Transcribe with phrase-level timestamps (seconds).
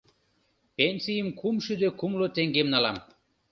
[0.75, 2.97] Пенсийым кумшӱдӧ кумло теҥгем налам...